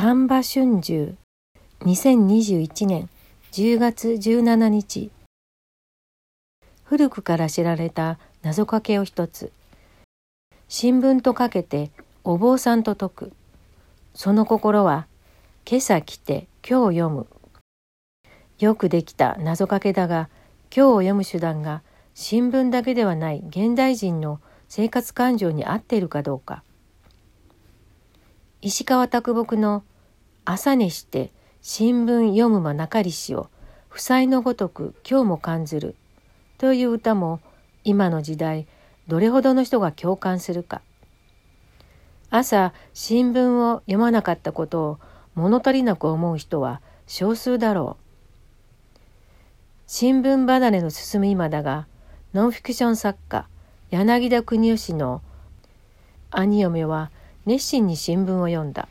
[0.00, 1.16] 丹波春秋
[1.80, 3.08] 2021年
[3.50, 5.10] 10月17日。
[6.84, 9.50] 古くから知られた謎かけを一つ。
[10.68, 11.90] 新聞とかけて
[12.22, 13.32] お坊さんと解く。
[14.14, 15.08] その心は
[15.68, 17.26] 今朝来て今日読む。
[18.60, 20.28] よくできた謎かけだが
[20.72, 21.82] 今日を読む手段が
[22.14, 26.62] 新聞だけではない現代人の生活感情に合っているかどうか。
[28.60, 29.84] 石川啄木の
[30.44, 31.30] 朝寝して
[31.62, 33.50] 新聞読むまなかりしを
[33.88, 35.94] 負債のごとく今日も感ずる
[36.58, 37.40] という歌も
[37.84, 38.66] 今の時代
[39.06, 40.82] どれほどの人が共感するか。
[42.30, 44.98] 朝新聞を読まなかったことを
[45.36, 48.98] 物足りなく思う人は少数だろう。
[49.86, 51.86] 新聞離れの進む今だが
[52.34, 53.46] ノンフィクション作家
[53.90, 55.22] 柳田国義の
[56.32, 57.12] 兄嫁は
[57.46, 58.88] 熱心に新聞を読んだ。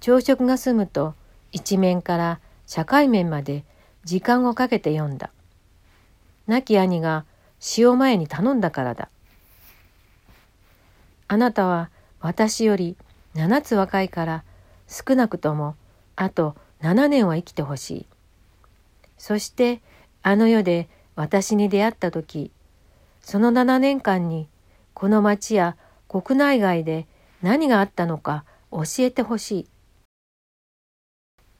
[0.00, 1.14] 朝食が済むと
[1.52, 3.64] 一面から社会面まで
[4.04, 5.30] 時間をかけて読んだ。
[6.46, 7.24] 亡き兄が
[7.58, 9.08] 死を前に頼んだからだ。
[11.28, 12.96] あなたは私より
[13.34, 14.44] 7つ若いから
[14.88, 15.76] 少なくとも
[16.16, 18.06] あと7年は生きてほしい。
[19.18, 19.82] そして
[20.22, 22.50] あの世で私に出会った時
[23.20, 24.48] その7年間に
[24.94, 25.76] この町や
[26.10, 27.06] 国内外で
[27.40, 29.66] 何があったのか教えてほしい。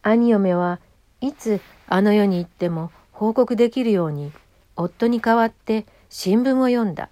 [0.02, 0.80] 兄嫁は
[1.20, 4.32] いつあの世に行っても報告できるように
[4.74, 7.10] 夫に代わって新聞を読んだ。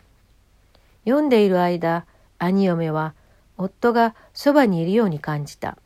[1.04, 2.06] 読んでいる間
[2.40, 3.14] 兄嫁は
[3.56, 5.78] 夫がそばにいるように感じた。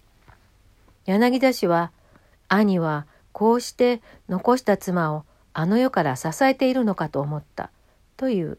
[1.04, 1.92] 柳田氏は
[2.48, 7.70] 兄はこうして残した妻をあの世から支えているのかと思った
[8.16, 8.56] という。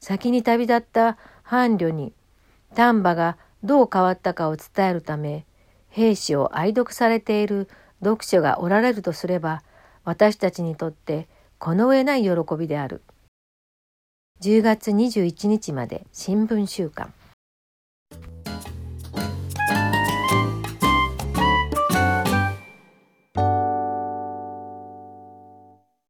[0.00, 2.12] 先に旅立った伴侶に
[2.74, 5.46] 丹波がどう変わったかを伝えるため
[5.90, 7.68] 兵士を愛読されている
[8.02, 9.62] 読書がおられるとすれば
[10.04, 11.28] 私たちにとって
[11.58, 13.02] この上ない喜びである。
[14.42, 17.14] 10月21日まで新聞週間